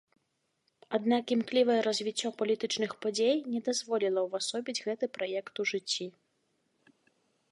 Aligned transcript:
Аднак 0.97 1.33
імклівае 1.35 1.75
развіццё 1.87 2.31
палітычных 2.39 2.91
падзей 3.05 3.35
не 3.55 3.61
дазволіла 3.69 4.19
увасобіць 4.27 4.77
гэты 4.89 5.05
праект 5.17 5.55
у 5.65 5.67
жыцці. 5.73 6.05